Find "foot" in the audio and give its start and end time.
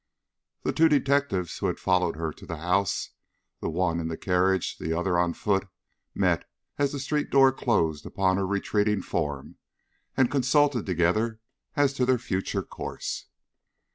5.35-5.67